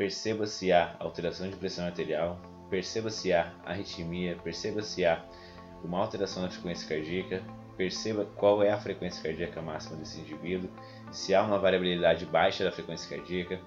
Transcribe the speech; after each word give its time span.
perceba 0.00 0.46
se 0.46 0.72
há 0.72 0.96
alteração 0.98 1.46
de 1.46 1.56
pressão 1.56 1.84
arterial, 1.84 2.40
perceba 2.70 3.10
se 3.10 3.34
há 3.34 3.52
arritmia, 3.66 4.34
perceba 4.42 4.80
se 4.80 5.04
há 5.04 5.22
uma 5.84 5.98
alteração 5.98 6.42
na 6.42 6.48
frequência 6.48 6.88
cardíaca, 6.88 7.42
perceba 7.76 8.24
qual 8.24 8.62
é 8.62 8.70
a 8.70 8.80
frequência 8.80 9.22
cardíaca 9.22 9.60
máxima 9.60 9.98
desse 9.98 10.18
indivíduo, 10.18 10.70
se 11.12 11.34
há 11.34 11.42
uma 11.42 11.58
variabilidade 11.58 12.24
baixa 12.24 12.64
da 12.64 12.72
frequência 12.72 13.14
cardíaca. 13.14 13.60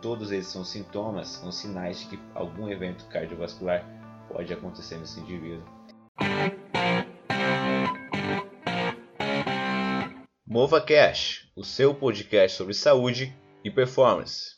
Todos 0.00 0.32
eles 0.32 0.46
são 0.46 0.64
sintomas, 0.64 1.28
são 1.28 1.52
sinais 1.52 2.00
de 2.00 2.06
que 2.06 2.18
algum 2.34 2.70
evento 2.70 3.04
cardiovascular 3.08 3.84
pode 4.32 4.50
acontecer 4.54 4.96
nesse 4.96 5.20
indivíduo. 5.20 5.62
Mova 10.46 10.80
Cash, 10.80 11.50
o 11.54 11.62
seu 11.62 11.94
podcast 11.94 12.56
sobre 12.56 12.72
saúde 12.72 13.36
e 13.62 13.70
performance. 13.70 14.56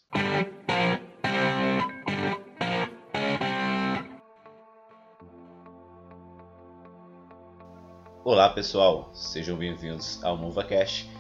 Olá 8.31 8.51
pessoal, 8.51 9.09
sejam 9.15 9.57
bem-vindos 9.57 10.23
ao 10.23 10.37
MovaCast. 10.37 11.11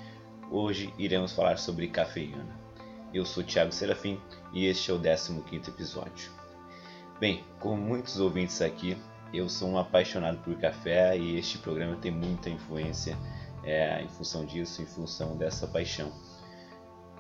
Hoje 0.51 0.93
iremos 0.99 1.33
falar 1.33 1.57
sobre 1.57 1.89
cafeína. 1.89 2.45
Eu 3.15 3.25
sou 3.25 3.43
Thiago 3.43 3.73
Serafim 3.73 4.21
e 4.53 4.67
este 4.67 4.91
é 4.91 4.95
o 4.95 5.01
15 5.01 5.71
episódio. 5.71 6.31
Bem, 7.19 7.43
como 7.61 7.81
muitos 7.81 8.21
ouvintes 8.21 8.61
aqui, 8.61 8.95
eu 9.33 9.49
sou 9.49 9.71
um 9.71 9.79
apaixonado 9.79 10.37
por 10.45 10.55
café 10.61 11.17
e 11.17 11.39
este 11.39 11.57
programa 11.57 11.97
tem 11.97 12.11
muita 12.11 12.51
influência 12.51 13.17
é, 13.65 14.03
em 14.03 14.09
função 14.09 14.45
disso, 14.45 14.83
em 14.83 14.87
função 14.87 15.35
dessa 15.35 15.67
paixão. 15.67 16.13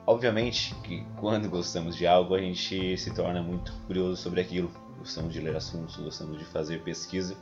Obviamente 0.06 0.74
que 0.82 1.02
quando 1.18 1.48
gostamos 1.48 1.96
de 1.96 2.06
algo 2.06 2.34
a 2.34 2.40
gente 2.42 2.98
se 2.98 3.14
torna 3.14 3.42
muito 3.42 3.72
curioso 3.86 4.20
sobre 4.20 4.42
aquilo, 4.42 4.70
gostamos 4.98 5.32
de 5.32 5.40
ler 5.40 5.56
assuntos, 5.56 5.96
gostamos 5.96 6.38
de 6.38 6.44
fazer 6.44 6.82
pesquisa 6.82 7.34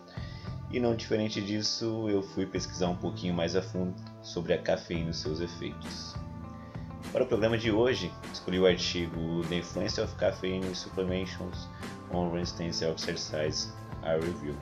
e 0.77 0.80
não 0.80 0.94
diferente 0.94 1.41
disso, 1.41 2.06
eu 2.10 2.22
fui 2.22 2.44
pesquisar 2.44 2.88
um 2.88 2.96
pouquinho 2.96 3.32
mais 3.32 3.56
a 3.56 3.62
fundo 3.62 3.94
sobre 4.20 4.52
a 4.52 4.60
cafeína 4.60 5.08
e 5.08 5.14
seus 5.14 5.41
efeitos. 5.41 6.14
Para 7.12 7.24
o 7.24 7.27
programa 7.27 7.56
de 7.56 7.72
hoje, 7.72 8.12
escolhi 8.30 8.60
o 8.60 8.66
artigo 8.66 9.41
The 9.48 9.56
Influence 9.56 9.98
of 9.98 10.14
Caffeine 10.16 10.74
Supplementations 10.74 11.66
on 12.10 12.30
Resistance 12.30 12.84
Exercise, 12.84 13.72
a 14.02 14.12
Review. 14.12 14.55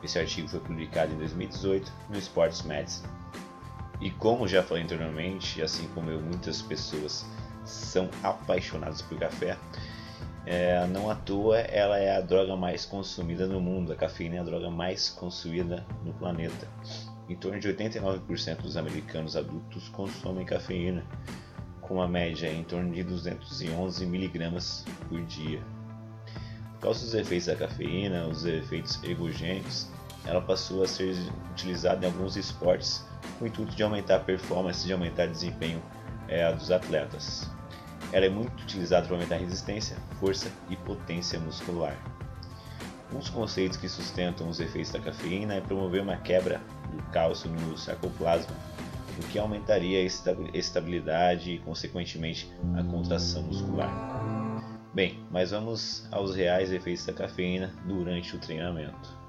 Esse 0.00 0.16
artigo 0.16 0.46
foi 0.46 0.60
publicado 0.60 1.12
em 1.12 1.18
2018 1.18 1.92
no 2.08 2.16
Sports 2.16 2.62
Medicine. 2.62 3.08
E 4.00 4.12
como 4.12 4.46
já 4.46 4.62
falei 4.62 4.84
anteriormente, 4.84 5.60
assim 5.60 5.88
como 5.92 6.08
eu, 6.08 6.20
muitas 6.20 6.62
pessoas 6.62 7.26
são 7.64 8.08
apaixonadas 8.22 9.02
por 9.02 9.18
café, 9.18 9.58
é, 10.46 10.86
não 10.86 11.10
à 11.10 11.14
toa, 11.14 11.58
ela 11.58 11.98
é 11.98 12.16
a 12.16 12.20
droga 12.20 12.56
mais 12.56 12.84
consumida 12.84 13.46
no 13.46 13.60
mundo. 13.60 13.92
A 13.92 13.96
cafeína 13.96 14.36
é 14.36 14.38
a 14.38 14.44
droga 14.44 14.70
mais 14.70 15.10
consumida 15.10 15.84
no 16.04 16.12
planeta. 16.14 16.66
Em 17.28 17.36
torno 17.36 17.60
de 17.60 17.68
89% 17.68 18.62
dos 18.62 18.76
americanos 18.76 19.36
adultos 19.36 19.88
consomem 19.90 20.44
cafeína, 20.44 21.04
com 21.80 21.94
uma 21.94 22.08
média 22.08 22.52
em 22.52 22.64
torno 22.64 22.92
de 22.92 23.02
211 23.04 24.06
miligramas 24.06 24.84
por 25.08 25.20
dia. 25.22 25.62
Por 26.74 26.80
causa 26.80 27.04
dos 27.04 27.14
efeitos 27.14 27.46
da 27.46 27.56
cafeína, 27.56 28.26
os 28.26 28.44
efeitos 28.44 29.02
ergogênicos, 29.04 29.88
ela 30.24 30.40
passou 30.40 30.82
a 30.82 30.88
ser 30.88 31.14
utilizada 31.52 32.04
em 32.04 32.08
alguns 32.08 32.36
esportes 32.36 33.04
com 33.38 33.44
o 33.44 33.48
intuito 33.48 33.74
de 33.74 33.82
aumentar 33.82 34.16
a 34.16 34.20
performance, 34.20 34.86
de 34.86 34.92
aumentar 34.92 35.28
o 35.28 35.30
desempenho 35.30 35.82
é, 36.26 36.50
dos 36.52 36.70
atletas. 36.70 37.48
Ela 38.12 38.26
é 38.26 38.28
muito 38.28 38.62
utilizada 38.62 39.06
para 39.06 39.16
aumentar 39.16 39.36
resistência, 39.36 39.96
força 40.18 40.50
e 40.68 40.76
potência 40.76 41.38
muscular. 41.38 41.96
Um 43.12 43.18
dos 43.18 43.28
conceitos 43.28 43.76
que 43.76 43.88
sustentam 43.88 44.48
os 44.48 44.60
efeitos 44.60 44.92
da 44.92 45.00
cafeína 45.00 45.54
é 45.54 45.60
promover 45.60 46.02
uma 46.02 46.16
quebra 46.16 46.60
do 46.90 47.02
cálcio 47.10 47.50
no 47.50 47.76
sarcoplasma, 47.76 48.54
o 49.18 49.22
que 49.28 49.38
aumentaria 49.38 50.00
a 50.00 50.56
estabilidade 50.56 51.52
e, 51.52 51.58
consequentemente, 51.58 52.50
a 52.76 52.82
contração 52.82 53.42
muscular. 53.42 53.90
Bem, 54.94 55.24
mas 55.30 55.50
vamos 55.50 56.06
aos 56.10 56.34
reais 56.34 56.72
efeitos 56.72 57.06
da 57.06 57.12
cafeína 57.12 57.72
durante 57.84 58.34
o 58.34 58.38
treinamento. 58.38 59.20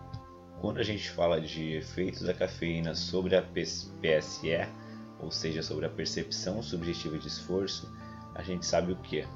Quando 0.59 0.79
a 0.79 0.83
gente 0.83 1.09
fala 1.09 1.41
de 1.41 1.73
efeitos 1.73 2.22
da 2.22 2.33
cafeína 2.33 2.95
sobre 2.95 3.35
a 3.35 3.41
PSE, 3.41 4.67
ou 5.19 5.31
seja, 5.31 5.61
sobre 5.61 5.85
a 5.85 5.89
percepção 5.89 6.61
subjetiva 6.61 7.17
de 7.17 7.27
esforço, 7.27 7.91
a 8.36 8.44
gente 8.44 8.66
sabe 8.66 8.92
o 8.92 8.96
que 8.96 9.22
é. 9.22 9.28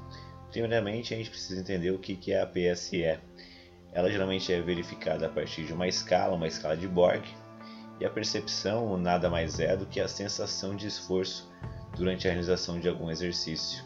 Primeiramente, 0.50 1.12
a 1.12 1.16
gente 1.16 1.30
precisa 1.30 1.60
entender 1.60 1.90
o 1.90 1.98
que 1.98 2.32
é 2.32 2.40
a 2.40 2.46
PSE. 2.46 3.18
Ela 3.92 4.10
geralmente 4.10 4.52
é 4.52 4.60
verificada 4.60 5.26
a 5.26 5.28
partir 5.28 5.64
de 5.64 5.72
uma 5.72 5.86
escala, 5.86 6.34
uma 6.34 6.46
escala 6.46 6.76
de 6.76 6.86
Borg, 6.86 7.24
e 7.98 8.04
a 8.04 8.10
percepção 8.10 8.96
nada 8.96 9.30
mais 9.30 9.58
é 9.58 9.76
do 9.76 9.86
que 9.86 10.00
a 10.00 10.08
sensação 10.08 10.76
de 10.76 10.86
esforço 10.86 11.50
durante 11.96 12.26
a 12.26 12.30
realização 12.30 12.78
de 12.78 12.88
algum 12.88 13.10
exercício. 13.10 13.84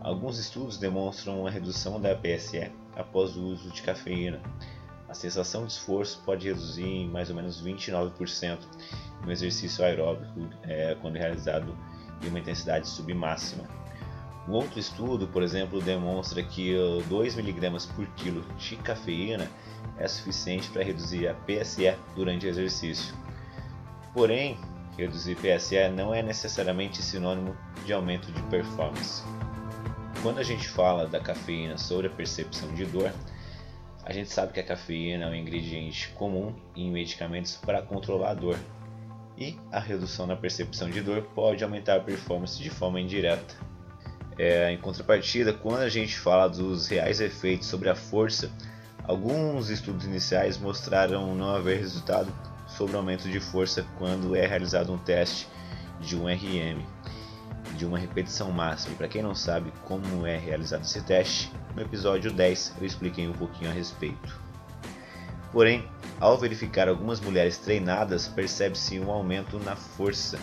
Alguns 0.00 0.38
estudos 0.38 0.78
demonstram 0.78 1.40
uma 1.40 1.50
redução 1.50 2.00
da 2.00 2.14
PSE 2.14 2.72
após 2.96 3.36
o 3.36 3.44
uso 3.44 3.70
de 3.70 3.82
cafeína. 3.82 4.40
A 5.08 5.14
sensação 5.14 5.66
de 5.66 5.72
esforço 5.72 6.22
pode 6.24 6.48
reduzir 6.48 6.86
em 6.86 7.08
mais 7.08 7.30
ou 7.30 7.36
menos 7.36 7.62
29% 7.62 8.58
no 9.24 9.30
exercício 9.30 9.84
aeróbico 9.84 10.48
é, 10.62 10.96
quando 11.00 11.16
realizado 11.16 11.76
em 12.22 12.28
uma 12.28 12.38
intensidade 12.38 12.88
submáxima. 12.88 13.79
Um 14.50 14.54
outro 14.54 14.80
estudo, 14.80 15.28
por 15.28 15.44
exemplo, 15.44 15.80
demonstra 15.80 16.42
que 16.42 16.74
2 17.08 17.38
mg 17.38 17.86
por 17.94 18.04
quilo 18.16 18.44
de 18.58 18.74
cafeína 18.74 19.48
é 19.96 20.08
suficiente 20.08 20.68
para 20.70 20.82
reduzir 20.82 21.28
a 21.28 21.34
PSE 21.34 21.94
durante 22.16 22.46
o 22.46 22.48
exercício. 22.48 23.14
Porém, 24.12 24.58
reduzir 24.98 25.36
PSE 25.36 25.88
não 25.90 26.12
é 26.12 26.20
necessariamente 26.20 27.00
sinônimo 27.00 27.56
de 27.86 27.92
aumento 27.92 28.32
de 28.32 28.42
performance. 28.44 29.22
Quando 30.20 30.40
a 30.40 30.42
gente 30.42 30.66
fala 30.66 31.06
da 31.06 31.20
cafeína 31.20 31.78
sobre 31.78 32.08
a 32.08 32.10
percepção 32.10 32.74
de 32.74 32.86
dor, 32.86 33.12
a 34.02 34.12
gente 34.12 34.30
sabe 34.30 34.52
que 34.52 34.58
a 34.58 34.64
cafeína 34.64 35.26
é 35.26 35.28
um 35.28 35.34
ingrediente 35.36 36.08
comum 36.16 36.52
em 36.74 36.90
medicamentos 36.90 37.54
para 37.54 37.82
controlar 37.82 38.30
a 38.30 38.34
dor. 38.34 38.58
E 39.38 39.56
a 39.70 39.78
redução 39.78 40.26
na 40.26 40.34
percepção 40.34 40.90
de 40.90 41.00
dor 41.02 41.22
pode 41.36 41.62
aumentar 41.62 41.98
a 41.98 42.00
performance 42.00 42.60
de 42.60 42.68
forma 42.68 43.00
indireta. 43.00 43.69
É, 44.38 44.72
em 44.72 44.78
contrapartida, 44.78 45.52
quando 45.52 45.80
a 45.80 45.88
gente 45.88 46.18
fala 46.18 46.48
dos 46.48 46.86
reais 46.86 47.20
efeitos 47.20 47.68
sobre 47.68 47.88
a 47.88 47.94
força, 47.94 48.50
alguns 49.04 49.68
estudos 49.68 50.06
iniciais 50.06 50.56
mostraram 50.56 51.34
não 51.34 51.54
haver 51.54 51.78
resultado 51.78 52.32
sobre 52.66 52.96
aumento 52.96 53.28
de 53.28 53.40
força 53.40 53.84
quando 53.98 54.34
é 54.34 54.46
realizado 54.46 54.92
um 54.92 54.98
teste 54.98 55.48
de 56.00 56.16
um 56.16 56.26
RM, 56.26 56.82
de 57.76 57.84
uma 57.84 57.98
repetição 57.98 58.50
máxima. 58.50 58.96
Para 58.96 59.08
quem 59.08 59.22
não 59.22 59.34
sabe 59.34 59.72
como 59.84 60.26
é 60.26 60.38
realizado 60.38 60.82
esse 60.82 61.02
teste, 61.02 61.52
no 61.74 61.82
episódio 61.82 62.32
10 62.32 62.76
eu 62.80 62.86
expliquei 62.86 63.28
um 63.28 63.32
pouquinho 63.32 63.70
a 63.70 63.74
respeito. 63.74 64.40
Porém, 65.52 65.84
ao 66.20 66.38
verificar 66.38 66.88
algumas 66.88 67.20
mulheres 67.20 67.58
treinadas, 67.58 68.28
percebe-se 68.28 69.00
um 69.00 69.10
aumento 69.10 69.58
na 69.58 69.74
força 69.74 70.38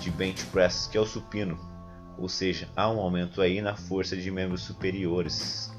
de 0.00 0.10
bench 0.10 0.44
press, 0.46 0.86
que 0.86 0.96
é 0.96 1.00
o 1.00 1.06
supino, 1.06 1.58
ou 2.22 2.28
seja, 2.28 2.68
há 2.76 2.88
um 2.88 3.00
aumento 3.00 3.42
aí 3.42 3.60
na 3.60 3.74
força 3.74 4.16
de 4.16 4.30
membros 4.30 4.62
superiores. 4.62 5.72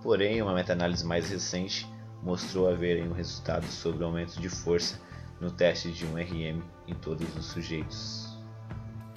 Porém, 0.00 0.40
uma 0.40 0.54
meta-análise 0.54 1.04
mais 1.04 1.28
recente 1.28 1.84
mostrou 2.22 2.68
haver 2.68 3.02
um 3.02 3.12
resultado 3.12 3.66
sobre 3.66 4.04
o 4.04 4.06
aumento 4.06 4.40
de 4.40 4.48
força 4.48 4.96
no 5.40 5.50
teste 5.50 5.90
de 5.90 6.06
um 6.06 6.14
RM 6.14 6.62
em 6.86 6.94
todos 6.94 7.36
os 7.36 7.46
sujeitos. 7.46 8.38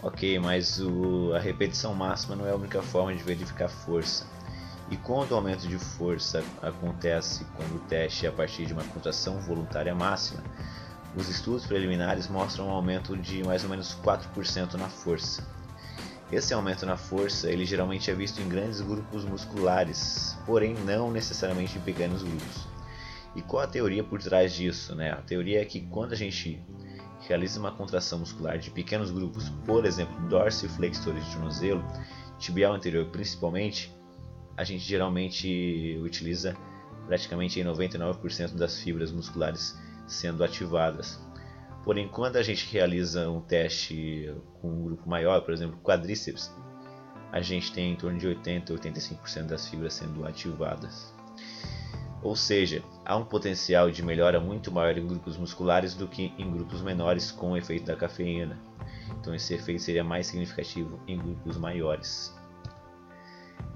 Ok, 0.02 0.40
mas 0.40 0.80
o, 0.80 1.34
a 1.36 1.40
repetição 1.40 1.94
máxima 1.94 2.36
não 2.36 2.48
é 2.48 2.52
a 2.52 2.56
única 2.56 2.82
forma 2.82 3.14
de 3.14 3.22
verificar 3.22 3.70
força. 3.70 4.26
E 4.90 4.98
quando 4.98 5.34
o 5.34 5.36
aumento 5.36 5.68
de 5.68 5.78
força 5.78 6.44
acontece 6.64 7.46
quando 7.56 7.76
o 7.76 7.80
teste 7.88 8.26
é 8.26 8.30
a 8.30 8.32
partir 8.32 8.66
de 8.66 8.74
uma 8.74 8.84
contração 8.86 9.40
voluntária 9.40 9.94
máxima, 9.94 10.44
os 11.16 11.30
estudos 11.30 11.68
preliminares 11.68 12.28
mostram 12.28 12.70
um 12.70 12.72
aumento 12.72 13.16
de 13.16 13.44
mais 13.44 13.64
ou 13.64 13.70
menos 13.70 13.96
4% 14.04 14.74
na 14.74 14.90
força. 14.90 15.59
Esse 16.32 16.54
aumento 16.54 16.86
na 16.86 16.96
força 16.96 17.50
ele 17.50 17.66
geralmente 17.66 18.12
é 18.12 18.14
visto 18.14 18.40
em 18.40 18.48
grandes 18.48 18.82
grupos 18.82 19.26
musculares, 19.26 20.38
porém 20.46 20.76
não 20.76 21.12
necessariamente 21.12 21.78
em 21.78 21.82
pequenos 21.82 22.22
grupos. 22.22 22.68
E 23.36 23.42
qual 23.42 23.64
a 23.64 23.68
teoria 23.68 24.04
por 24.04 24.22
trás 24.22 24.54
disso? 24.54 24.94
Né? 24.96 25.12
A 25.12 25.22
teoria 25.22 25.62
é 25.62 25.66
que 25.66 25.82
quando 25.82 26.14
a 26.14 26.16
gente 26.16 26.62
realiza 27.28 27.60
uma 27.60 27.72
contração 27.72 28.20
muscular 28.20 28.60
de 28.60 28.70
pequenos 28.70 29.10
grupos, 29.10 29.50
por 29.66 29.86
exemplo, 29.86 30.20
dorsiflexores 30.28 31.26
de 31.26 31.32
tornozelo, 31.34 31.84
tibial 32.38 32.74
anterior 32.74 33.06
principalmente, 33.08 33.92
a 34.56 34.64
gente 34.64 34.84
geralmente 34.84 36.00
utiliza 36.04 36.56
praticamente 37.08 37.60
99% 37.60 38.56
das 38.56 38.80
fibras 38.80 39.12
musculares 39.12 39.76
sendo 40.08 40.44
ativadas. 40.44 41.20
Porém, 41.84 42.08
quando 42.08 42.36
a 42.36 42.44
gente 42.44 42.72
realiza 42.72 43.30
um 43.30 43.42
teste 43.42 44.34
com 44.62 44.70
um 44.70 44.84
grupo 44.84 45.10
maior, 45.10 45.42
por 45.42 45.54
exemplo, 45.54 45.80
quadríceps, 45.82 46.54
a 47.32 47.42
gente 47.42 47.72
tem 47.72 47.94
em 47.94 47.96
torno 47.96 48.18
de 48.18 48.28
80 48.28 48.74
a 48.74 48.78
85% 48.78 49.44
das 49.44 49.68
fibras 49.68 49.94
sendo 49.94 50.26
ativadas. 50.26 51.14
Ou 52.22 52.36
seja, 52.36 52.84
há 53.06 53.16
um 53.16 53.24
potencial 53.24 53.90
de 53.90 54.04
melhora 54.04 54.40
muito 54.40 54.72
maior 54.72 54.98
em 54.98 55.08
grupos 55.08 55.38
musculares 55.38 55.94
do 55.94 56.08
que 56.08 56.34
em 56.38 56.52
grupos 56.52 56.82
menores 56.82 57.32
com 57.32 57.52
o 57.52 57.58
efeito 57.58 57.86
da 57.86 57.96
cafeína. 57.96 58.60
Então 59.20 59.34
esse 59.34 59.54
efeito 59.54 59.82
seria 59.82 60.04
mais 60.04 60.28
significativo 60.28 61.00
em 61.08 61.18
grupos 61.18 61.58
maiores. 61.58 62.36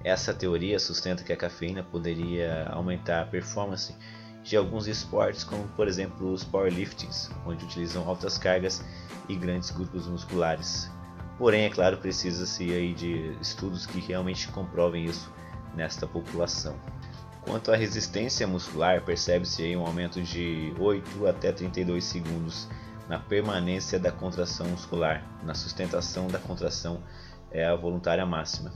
Essa 0.04 0.34
teoria 0.34 0.78
sustenta 0.80 1.24
que 1.24 1.32
a 1.32 1.38
cafeína 1.38 1.84
poderia 1.84 2.68
aumentar 2.70 3.22
a 3.22 3.26
performance 3.26 3.96
de 4.44 4.58
alguns 4.58 4.88
esportes, 4.88 5.44
como 5.44 5.68
por 5.70 5.88
exemplo 5.88 6.32
os 6.32 6.44
powerliftings, 6.44 7.32
onde 7.46 7.64
utilizam 7.64 8.08
altas 8.08 8.38
cargas 8.38 8.84
e 9.30 9.36
grandes 9.36 9.72
grupos 9.72 10.08
musculares. 10.08 10.92
Porém, 11.38 11.66
é 11.66 11.70
claro, 11.70 11.98
precisa-se 11.98 12.72
aí 12.72 12.94
de 12.94 13.36
estudos 13.42 13.86
que 13.86 14.00
realmente 14.00 14.48
comprovem 14.50 15.06
isso 15.06 15.32
nesta 15.76 16.06
população. 16.06 16.76
Quanto 17.42 17.72
à 17.72 17.76
resistência 17.76 18.48
muscular, 18.48 19.04
percebe-se 19.04 19.64
aí 19.64 19.76
um 19.76 19.86
aumento 19.86 20.22
de 20.22 20.74
8 20.80 21.28
até 21.28 21.52
32 21.52 22.04
segundos 22.04 22.68
na 23.10 23.20
permanência 23.20 24.00
da 24.00 24.12
contração 24.12 24.68
muscular, 24.68 25.24
na 25.44 25.54
sustentação 25.54 26.28
da 26.28 26.40
contração 26.40 27.04
é 27.52 27.66
a 27.66 27.76
voluntária 27.76 28.26
máxima. 28.26 28.72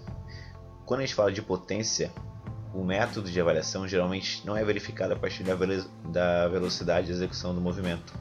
Quando 0.85 0.99
a 1.01 1.05
gente 1.05 1.15
fala 1.15 1.31
de 1.31 1.41
potência, 1.41 2.11
o 2.77 2.83
método 2.83 3.31
de 3.31 3.41
avaliação 3.41 3.87
geralmente 3.87 4.45
não 4.45 4.55
é 4.55 4.63
verificado 4.63 5.11
a 5.11 5.15
partir 5.15 5.43
da, 5.43 5.55
da 6.05 6.47
velocidade 6.47 7.07
de 7.07 7.13
execução 7.13 7.55
do 7.55 7.59
movimento. 7.59 8.13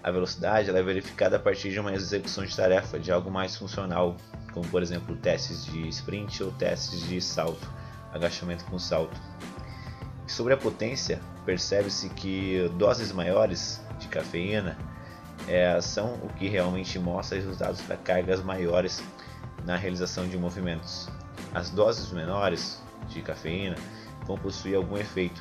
A 0.00 0.12
velocidade 0.12 0.70
é 0.70 0.82
verificada 0.82 1.36
a 1.36 1.40
partir 1.40 1.72
de 1.72 1.80
uma 1.80 1.92
execução 1.92 2.44
de 2.44 2.54
tarefa, 2.54 3.00
de 3.00 3.10
algo 3.10 3.32
mais 3.32 3.56
funcional, 3.56 4.16
como 4.52 4.64
por 4.68 4.80
exemplo 4.80 5.16
testes 5.16 5.64
de 5.66 5.88
sprint 5.88 6.40
ou 6.44 6.52
testes 6.52 7.00
de 7.08 7.20
salto, 7.20 7.68
agachamento 8.12 8.64
com 8.66 8.78
salto. 8.78 9.20
Sobre 10.24 10.54
a 10.54 10.56
potência, 10.56 11.20
percebe-se 11.44 12.08
que 12.10 12.70
doses 12.78 13.10
maiores 13.10 13.82
de 13.98 14.06
cafeína 14.06 14.78
é, 15.48 15.80
são 15.80 16.14
o 16.22 16.28
que 16.28 16.46
realmente 16.46 16.96
mostra 16.96 17.36
resultados 17.36 17.80
para 17.80 17.96
cargas 17.96 18.40
maiores 18.40 19.02
na 19.64 19.74
realização 19.74 20.28
de 20.28 20.38
movimentos. 20.38 21.08
As 21.52 21.70
doses 21.70 22.12
menores 22.12 22.80
de 23.14 23.22
cafeína 23.22 23.76
vão 24.26 24.36
possuir 24.38 24.76
algum 24.76 24.96
efeito. 24.96 25.40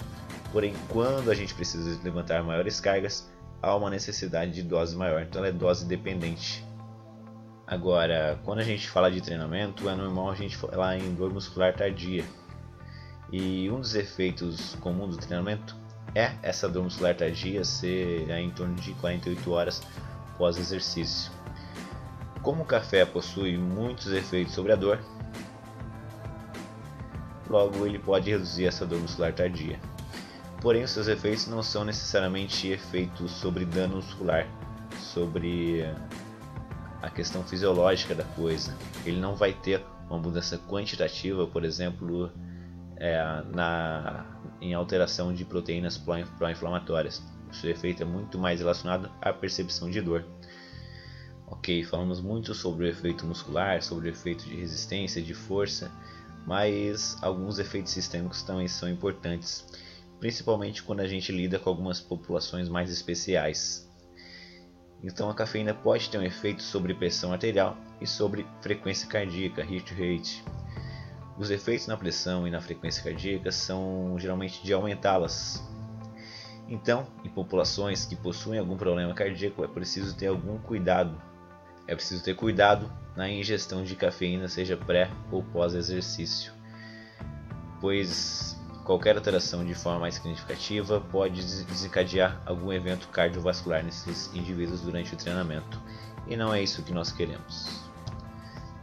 Porém, 0.51 0.73
quando 0.89 1.29
a 1.29 1.35
gente 1.35 1.53
precisa 1.53 1.99
levantar 2.03 2.43
maiores 2.43 2.79
cargas, 2.79 3.29
há 3.61 3.75
uma 3.75 3.89
necessidade 3.89 4.53
de 4.53 4.63
dose 4.63 4.95
maior, 4.95 5.21
então 5.21 5.39
ela 5.39 5.49
é 5.49 5.51
dose 5.51 5.85
dependente. 5.85 6.65
Agora, 7.65 8.39
quando 8.45 8.59
a 8.59 8.63
gente 8.63 8.89
fala 8.89 9.11
de 9.11 9.19
treinamento, 9.19 9.89
é 9.89 9.95
normal 9.95 10.29
a 10.29 10.35
gente 10.35 10.55
falar 10.55 10.97
em 10.97 11.13
dor 11.13 11.33
muscular 11.33 11.75
tardia. 11.75 12.23
E 13.29 13.69
um 13.69 13.81
dos 13.81 13.93
efeitos 13.93 14.75
comuns 14.79 15.17
do 15.17 15.21
treinamento 15.21 15.75
é 16.15 16.31
essa 16.41 16.69
dor 16.69 16.83
muscular 16.83 17.13
tardia 17.13 17.65
ser 17.65 18.29
em 18.29 18.49
torno 18.51 18.75
de 18.75 18.93
48 18.93 19.51
horas 19.51 19.81
pós 20.37 20.57
exercício. 20.57 21.29
Como 22.41 22.63
o 22.63 22.65
café 22.65 23.03
possui 23.05 23.57
muitos 23.57 24.13
efeitos 24.13 24.53
sobre 24.53 24.71
a 24.71 24.75
dor, 24.77 24.99
logo 27.49 27.85
ele 27.85 27.99
pode 27.99 28.29
reduzir 28.29 28.65
essa 28.65 28.85
dor 28.85 28.99
muscular 28.99 29.33
tardia. 29.33 29.79
Porém, 30.61 30.83
os 30.83 30.91
seus 30.91 31.07
efeitos 31.07 31.47
não 31.47 31.61
são 31.61 31.85
necessariamente 31.85 32.67
efeitos 32.67 33.31
sobre 33.31 33.63
dano 33.63 33.97
muscular, 33.97 34.47
sobre 34.99 35.83
a 37.01 37.09
questão 37.09 37.43
fisiológica 37.43 38.15
da 38.15 38.23
coisa. 38.23 38.75
Ele 39.05 39.19
não 39.19 39.35
vai 39.35 39.53
ter 39.53 39.83
uma 40.09 40.17
mudança 40.17 40.57
quantitativa, 40.57 41.45
por 41.45 41.63
exemplo, 41.63 42.31
é, 42.97 43.43
na, 43.53 44.25
em 44.59 44.73
alteração 44.73 45.33
de 45.33 45.45
proteínas 45.45 45.97
pró-inflamatórias. 45.97 47.21
O 47.49 47.53
seu 47.53 47.69
efeito 47.69 48.03
é 48.03 48.05
muito 48.05 48.37
mais 48.37 48.59
relacionado 48.59 49.09
à 49.21 49.31
percepção 49.31 49.89
de 49.89 50.01
dor. 50.01 50.25
Ok, 51.45 51.83
falamos 51.85 52.19
muito 52.19 52.53
sobre 52.53 52.85
o 52.85 52.89
efeito 52.89 53.25
muscular, 53.25 53.81
sobre 53.81 54.09
o 54.09 54.11
efeito 54.11 54.43
de 54.43 54.55
resistência, 54.55 55.21
de 55.21 55.33
força, 55.33 55.89
mas 56.47 57.21
alguns 57.21 57.59
efeitos 57.59 57.91
sistêmicos 57.91 58.41
também 58.41 58.69
são 58.69 58.89
importantes, 58.89 59.67
principalmente 60.17 60.81
quando 60.81 61.01
a 61.01 61.07
gente 61.07 61.29
lida 61.29 61.59
com 61.59 61.69
algumas 61.69 61.99
populações 61.99 62.69
mais 62.69 62.89
especiais. 62.89 63.85
Então 65.03 65.29
a 65.29 65.35
cafeína 65.35 65.73
pode 65.73 66.09
ter 66.09 66.17
um 66.17 66.23
efeito 66.23 66.63
sobre 66.63 66.93
pressão 66.93 67.33
arterial 67.33 67.77
e 67.99 68.07
sobre 68.07 68.47
frequência 68.61 69.09
cardíaca, 69.09 69.61
heart 69.61 69.91
rate. 69.91 70.43
Os 71.37 71.51
efeitos 71.51 71.85
na 71.85 71.97
pressão 71.97 72.47
e 72.47 72.49
na 72.49 72.61
frequência 72.61 73.03
cardíaca 73.03 73.51
são 73.51 74.17
geralmente 74.17 74.63
de 74.63 74.71
aumentá-las. 74.71 75.61
Então, 76.69 77.07
em 77.25 77.29
populações 77.29 78.05
que 78.05 78.15
possuem 78.15 78.57
algum 78.57 78.77
problema 78.77 79.13
cardíaco, 79.13 79.65
é 79.65 79.67
preciso 79.67 80.15
ter 80.15 80.27
algum 80.27 80.57
cuidado. 80.57 81.21
É 81.87 81.95
preciso 81.95 82.21
ter 82.21 82.35
cuidado 82.35 82.91
na 83.15 83.29
ingestão 83.29 83.83
de 83.83 83.95
cafeína, 83.95 84.47
seja 84.49 84.75
pré 84.75 85.09
ou 85.31 85.41
pós 85.41 85.73
exercício, 85.73 86.51
pois 87.79 88.59
qualquer 88.83 89.15
alteração 89.15 89.65
de 89.65 89.73
forma 89.73 90.01
mais 90.01 90.15
significativa 90.15 90.99
pode 90.99 91.41
desencadear 91.65 92.41
algum 92.45 92.71
evento 92.71 93.07
cardiovascular 93.07 93.83
nesses 93.83 94.33
indivíduos 94.35 94.81
durante 94.81 95.13
o 95.13 95.17
treinamento, 95.17 95.81
e 96.27 96.35
não 96.35 96.53
é 96.53 96.61
isso 96.61 96.83
que 96.83 96.93
nós 96.93 97.11
queremos. 97.11 97.89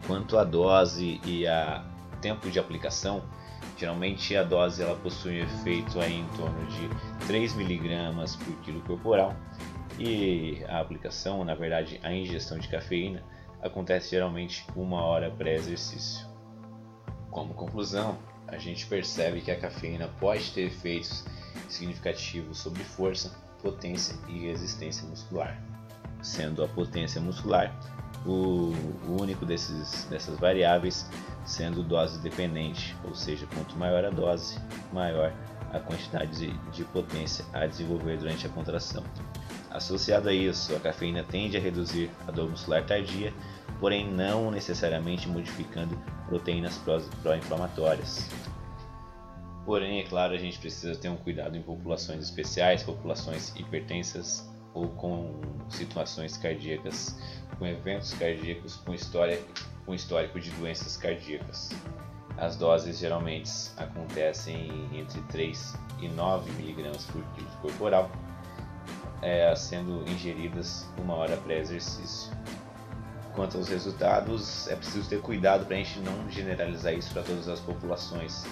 Quanto 0.06 0.38
à 0.38 0.44
dose 0.44 1.20
e 1.24 1.46
a 1.46 1.84
tempo 2.20 2.50
de 2.50 2.58
aplicação, 2.58 3.22
geralmente 3.76 4.34
a 4.36 4.42
dose 4.42 4.82
ela 4.82 4.96
possui 4.96 5.42
um 5.42 5.44
efeito 5.44 6.00
aí 6.00 6.20
em 6.20 6.28
torno 6.36 6.66
de 6.66 6.88
3 7.26 7.54
mg 7.54 8.38
por 8.44 8.54
quilo 8.62 8.80
corporal 8.80 9.36
e 9.98 10.64
a 10.68 10.80
aplicação, 10.80 11.44
na 11.44 11.54
verdade 11.54 12.00
a 12.02 12.12
ingestão 12.12 12.58
de 12.58 12.68
cafeína, 12.68 13.22
acontece 13.62 14.10
geralmente 14.10 14.66
uma 14.76 15.02
hora 15.02 15.30
pré-exercício. 15.30 16.26
Como 17.30 17.54
conclusão, 17.54 18.18
a 18.46 18.58
gente 18.58 18.86
percebe 18.86 19.40
que 19.40 19.50
a 19.50 19.58
cafeína 19.58 20.08
pode 20.20 20.50
ter 20.52 20.62
efeitos 20.62 21.24
significativos 21.68 22.58
sobre 22.58 22.84
força, 22.84 23.34
potência 23.62 24.14
e 24.28 24.46
resistência 24.46 25.06
muscular. 25.08 25.60
Sendo 26.22 26.62
a 26.62 26.68
potência 26.68 27.20
muscular 27.20 27.74
o, 28.26 28.72
único 29.20 29.44
desses, 29.44 30.04
dessas 30.04 30.38
variáveis 30.38 31.08
sendo 31.44 31.82
dose 31.82 32.18
dependente, 32.20 32.96
ou 33.04 33.14
seja, 33.14 33.46
quanto 33.54 33.76
maior 33.76 34.04
a 34.04 34.10
dose, 34.10 34.58
maior 34.92 35.32
a 35.72 35.78
quantidade 35.78 36.38
de, 36.38 36.58
de 36.70 36.84
potência 36.84 37.44
a 37.52 37.66
desenvolver 37.66 38.16
durante 38.16 38.46
a 38.46 38.48
contração. 38.48 39.04
Associado 39.74 40.28
a 40.28 40.32
isso, 40.32 40.72
a 40.76 40.78
cafeína 40.78 41.24
tende 41.24 41.56
a 41.56 41.60
reduzir 41.60 42.08
a 42.28 42.30
dor 42.30 42.48
muscular 42.48 42.86
tardia, 42.86 43.34
porém 43.80 44.08
não 44.08 44.48
necessariamente 44.48 45.28
modificando 45.28 46.00
proteínas 46.28 46.80
pró-inflamatórias. 47.22 48.30
Porém, 49.66 49.98
é 49.98 50.04
claro, 50.04 50.32
a 50.32 50.38
gente 50.38 50.60
precisa 50.60 50.94
ter 50.94 51.08
um 51.08 51.16
cuidado 51.16 51.56
em 51.56 51.62
populações 51.62 52.22
especiais, 52.22 52.84
populações 52.84 53.52
hipertensas 53.56 54.48
ou 54.72 54.90
com 54.90 55.40
situações 55.68 56.36
cardíacas, 56.36 57.18
com 57.58 57.66
eventos 57.66 58.14
cardíacos 58.14 58.76
com, 58.76 58.94
história, 58.94 59.42
com 59.84 59.92
histórico 59.92 60.38
de 60.38 60.50
doenças 60.50 60.96
cardíacas. 60.96 61.70
As 62.36 62.54
doses 62.54 63.00
geralmente 63.00 63.50
acontecem 63.76 64.70
entre 64.92 65.20
3 65.22 65.74
e 66.00 66.08
9 66.08 66.50
mg 66.50 66.96
por 67.12 67.24
quilo 67.34 67.50
corporal, 67.60 68.08
é, 69.24 69.54
sendo 69.56 70.02
ingeridas 70.06 70.86
uma 70.98 71.14
hora 71.14 71.34
pré-exercício. 71.38 72.30
Quanto 73.34 73.56
aos 73.56 73.68
resultados, 73.68 74.68
é 74.68 74.76
preciso 74.76 75.08
ter 75.08 75.20
cuidado 75.20 75.64
para 75.64 75.76
a 75.76 75.78
gente 75.78 75.98
não 76.00 76.30
generalizar 76.30 76.92
isso 76.92 77.10
para 77.12 77.22
todas 77.22 77.48
as 77.48 77.58
populações, 77.58 78.46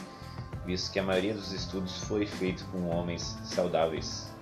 visto 0.65 0.91
que 0.91 0.99
a 0.99 1.03
maioria 1.03 1.35
dos 1.35 1.53
estudos 1.53 2.03
foi 2.05 2.27
feito 2.27 2.65
com 2.73 2.89
homens 2.89 3.39
saudáveis. 3.45 4.33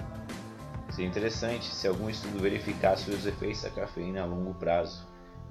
Seria 0.91 1.09
interessante 1.11 1.65
se 1.67 1.89
algum 1.89 2.09
estudo 2.09 2.39
verificasse 2.39 3.11
os 3.11 3.27
efeitos 3.27 3.63
da 3.63 3.71
cafeína 3.71 4.23
a 4.23 4.25
longo 4.25 4.55
prazo, 4.55 5.07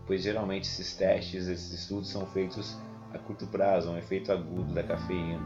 pois 0.08 0.24
geralmente 0.24 0.64
esses 0.70 0.96
testes, 0.96 1.48
esses 1.48 1.74
estudos 1.74 2.10
são 2.10 2.26
feitos 2.28 2.78
a 3.14 3.18
curto 3.18 3.46
prazo, 3.48 3.92
um 3.92 3.98
efeito 3.98 4.32
agudo 4.32 4.74
da 4.74 4.82
cafeína. 4.82 5.40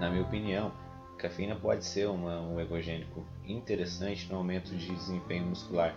Na 0.00 0.10
minha 0.10 0.22
opinião, 0.22 0.72
cafeína 1.22 1.54
pode 1.54 1.84
ser 1.84 2.08
uma, 2.08 2.40
um 2.40 2.58
ergogênico 2.58 3.24
interessante 3.46 4.28
no 4.28 4.38
aumento 4.38 4.74
de 4.74 4.92
desempenho 4.92 5.46
muscular 5.46 5.94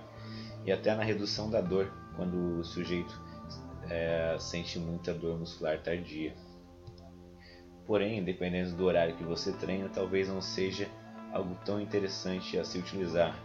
e 0.64 0.72
até 0.72 0.96
na 0.96 1.04
redução 1.04 1.50
da 1.50 1.62
dor 1.62 1.92
quando 2.16 2.60
o 2.60 2.64
sujeito 2.64 3.20
é, 3.90 4.38
sente 4.40 4.78
muita 4.78 5.14
dor 5.14 5.38
muscular 5.40 5.82
tardia. 5.82 6.36
Porém, 7.88 8.24
dependendo 8.24 8.76
do 8.76 8.86
horário 8.86 9.16
que 9.16 9.24
você 9.24 9.52
treina, 9.54 9.90
talvez 9.90 10.28
não 10.28 10.42
seja 10.42 10.88
algo 11.34 11.56
tão 11.66 11.82
interessante 11.82 12.58
a 12.58 12.64
se 12.64 12.78
utilizar, 12.78 13.38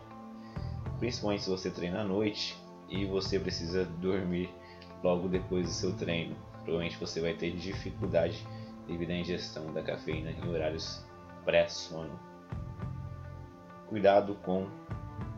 principalmente 0.98 1.44
se 1.44 1.50
você 1.50 1.70
treina 1.70 2.00
à 2.00 2.04
noite 2.04 2.56
e 2.88 3.04
você 3.06 3.38
precisa 3.38 3.84
dormir 3.84 4.50
logo 5.02 5.28
depois 5.28 5.66
do 5.66 5.72
seu 5.72 5.96
treino. 5.96 6.36
provavelmente 6.52 6.98
você 6.98 7.20
vai 7.20 7.34
ter 7.34 7.52
dificuldade 7.52 8.46
devido 8.86 9.10
à 9.10 9.14
ingestão 9.14 9.72
da 9.72 9.82
cafeína 9.82 10.30
em 10.30 10.48
horários 10.48 11.04
pré-sono. 11.44 12.18
Cuidado 13.88 14.34
com 14.36 14.68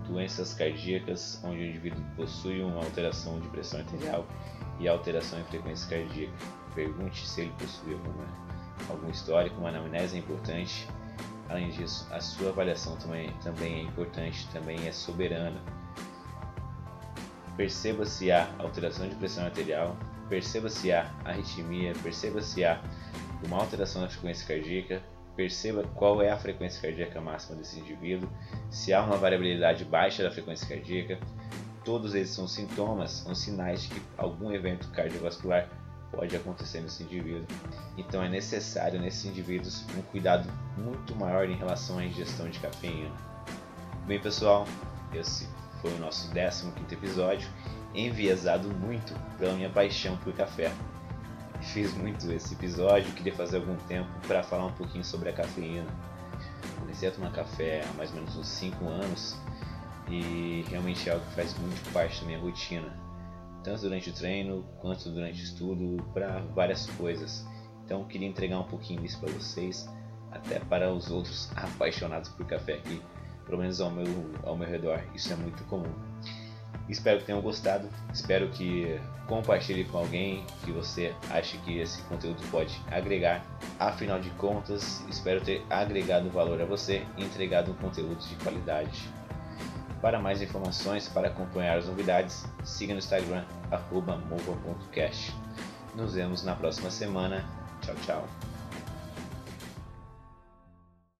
doenças 0.07 0.55
cardíacas, 0.55 1.41
onde 1.45 1.59
o 1.59 1.67
indivíduo 1.67 2.05
possui 2.17 2.63
uma 2.63 2.79
alteração 2.79 3.41
de 3.41 3.49
pressão 3.49 3.81
arterial 3.81 4.27
e 4.79 4.89
alteração 4.89 5.41
em 5.41 5.45
frequência 5.45 5.89
cardíaca. 5.89 6.33
Pergunte 6.75 7.27
se 7.27 7.43
ele 7.43 7.53
possui 7.59 7.95
alguma, 7.95 8.27
algum 8.89 9.11
histórico, 9.11 9.57
uma 9.59 9.69
anamnese 9.69 10.17
é 10.17 10.19
importante. 10.19 10.89
Além 11.49 11.71
disso, 11.71 12.07
a 12.11 12.21
sua 12.21 12.49
avaliação 12.51 12.97
também, 12.97 13.31
também 13.43 13.75
é 13.75 13.83
importante, 13.83 14.49
também 14.49 14.87
é 14.87 14.93
soberana. 14.93 15.61
Perceba 17.57 18.07
se 18.07 18.33
há 18.33 18.49
alteração 18.59 19.09
de 19.09 19.15
pressão 19.17 19.45
arterial, 19.45 19.97
perceba 20.29 20.71
se 20.71 20.91
há 20.91 21.11
arritmia, 21.25 21.93
perceba 22.03 22.41
se 22.41 22.65
há 22.65 22.83
uma 23.45 23.59
alteração 23.59 24.01
na 24.01 24.09
frequência 24.09 24.47
cardíaca, 24.47 25.03
perceba 25.37 25.85
qual 25.95 26.23
é 26.23 26.31
a 26.31 26.37
frequência 26.37 26.81
cardíaca 26.81 27.21
máxima 27.21 27.57
desse 27.57 27.81
indivíduo, 27.81 28.29
se 28.71 28.93
há 28.93 29.03
uma 29.03 29.17
variabilidade 29.17 29.85
baixa 29.85 30.23
da 30.23 30.31
frequência 30.31 30.67
cardíaca. 30.67 31.19
Todos 31.85 32.15
esses 32.15 32.35
são 32.35 32.47
sintomas, 32.47 33.11
são 33.11 33.35
sinais 33.35 33.83
de 33.83 33.89
que 33.89 34.03
algum 34.17 34.53
evento 34.53 34.89
cardiovascular 34.91 35.69
pode 36.12 36.37
acontecer 36.37 36.81
nesse 36.81 37.03
indivíduo. 37.03 37.47
Então 37.97 38.23
é 38.23 38.29
necessário 38.29 39.01
nesses 39.01 39.25
indivíduos 39.25 39.85
um 39.97 40.03
cuidado 40.03 40.49
muito 40.77 41.17
maior 41.17 41.49
em 41.49 41.57
relação 41.57 41.99
à 41.99 42.05
ingestão 42.05 42.49
de 42.49 42.61
cafeína. 42.61 43.11
Bem 44.07 44.21
pessoal, 44.21 44.67
esse 45.12 45.49
foi 45.81 45.93
o 45.95 45.99
nosso 45.99 46.31
15 46.31 46.67
episódio, 46.93 47.49
enviesado 47.95 48.69
muito 48.69 49.12
pela 49.39 49.55
minha 49.55 49.71
paixão 49.71 50.17
por 50.19 50.33
café. 50.33 50.71
Fiz 51.62 51.95
muito 51.95 52.31
esse 52.33 52.54
episódio, 52.54 53.11
queria 53.12 53.35
fazer 53.35 53.57
algum 53.59 53.76
tempo 53.87 54.11
para 54.26 54.42
falar 54.42 54.66
um 54.66 54.73
pouquinho 54.73 55.04
sobre 55.04 55.31
a 55.31 55.33
cafeína. 55.33 55.87
Comecei 56.78 57.09
a 57.09 57.12
tomar 57.12 57.33
café 57.33 57.85
há 57.88 57.92
mais 57.95 58.11
ou 58.11 58.16
menos 58.16 58.37
uns 58.37 58.49
5 58.49 58.88
anos 58.88 59.38
e 60.09 60.64
realmente 60.69 61.09
é 61.09 61.12
algo 61.12 61.25
que 61.26 61.35
faz 61.35 61.57
muito 61.59 61.92
parte 61.92 62.21
da 62.21 62.26
minha 62.26 62.38
rotina 62.38 63.02
tanto 63.62 63.83
durante 63.83 64.11
o 64.11 64.12
treino 64.12 64.64
quanto 64.81 65.09
durante 65.11 65.40
o 65.40 65.45
estudo, 65.45 66.02
para 66.12 66.40
várias 66.54 66.87
coisas. 66.90 67.47
Então 67.85 68.04
queria 68.04 68.28
entregar 68.28 68.59
um 68.59 68.64
pouquinho 68.64 69.00
disso 69.00 69.21
para 69.21 69.31
vocês, 69.33 69.88
até 70.31 70.59
para 70.59 70.92
os 70.92 71.11
outros 71.11 71.50
apaixonados 71.57 72.31
por 72.31 72.47
café 72.47 72.75
aqui, 72.75 73.00
pelo 73.47 73.59
menos 73.59 73.81
ao 73.81 73.90
meu, 73.90 74.07
ao 74.45 74.57
meu 74.57 74.69
redor, 74.69 75.02
isso 75.14 75.33
é 75.33 75.37
muito 75.37 75.62
comum. 75.64 75.92
Espero 76.88 77.21
que 77.21 77.26
tenham 77.26 77.41
gostado, 77.41 77.88
espero 78.12 78.49
que 78.49 79.00
compartilhe 79.26 79.85
com 79.85 79.99
alguém 79.99 80.45
que 80.64 80.73
você 80.73 81.14
acha 81.31 81.57
que 81.59 81.79
esse 81.79 82.02
conteúdo 82.02 82.43
pode 82.50 82.79
agregar. 82.91 83.45
Afinal 83.79 84.21
de 84.21 84.31
contas, 84.31 85.02
espero 85.09 85.41
ter 85.41 85.64
agregado 85.71 86.29
valor 86.29 86.61
a 86.61 86.64
você 86.64 87.07
e 87.17 87.25
entregado 87.25 87.71
um 87.71 87.75
conteúdo 87.75 88.17
de 88.17 88.35
qualidade. 88.37 89.09
Para 90.02 90.19
mais 90.19 90.43
informações, 90.43 91.09
para 91.09 91.29
acompanhar 91.29 91.79
as 91.79 91.87
novidades, 91.87 92.45
siga 92.64 92.93
no 92.93 92.99
Instagram, 92.99 93.45
arroba 93.71 94.21
Nos 95.95 96.14
vemos 96.14 96.43
na 96.43 96.57
próxima 96.57 96.91
semana. 96.91 97.45
Tchau, 97.81 97.95
tchau. 98.05 98.52